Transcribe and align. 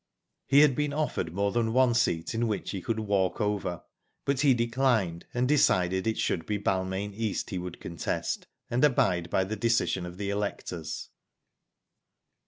He 0.47 0.61
had 0.61 0.75
been 0.75 0.93
offered 0.93 1.31
more 1.31 1.51
than 1.51 1.73
one 1.73 1.93
seat 1.93 2.33
in 2.33 2.47
which 2.47 2.71
he 2.71 2.81
could 2.81 2.99
*' 2.99 2.99
walk 3.01 3.39
over,'' 3.39 3.83
but 4.25 4.39
he 4.39 4.55
declined, 4.55 5.27
and 5.31 5.47
decided 5.47 6.07
it 6.07 6.17
should 6.17 6.47
be 6.47 6.57
Balmain 6.57 7.13
East 7.13 7.51
he 7.51 7.59
would 7.59 7.79
contest, 7.79 8.47
and 8.67 8.83
abide 8.83 9.29
by 9.29 9.43
the 9.43 9.55
decision 9.55 10.07
of 10.07 10.17
the 10.17 10.31
electors. 10.31 11.09